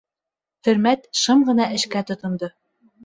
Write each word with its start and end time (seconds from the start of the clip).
Хөрмәт 0.67 1.05
шым 1.23 1.43
ғына 1.49 1.69
эшкә 1.77 2.03
тотондо. 2.09 2.51